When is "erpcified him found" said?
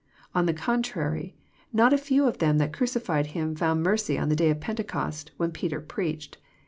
2.71-3.83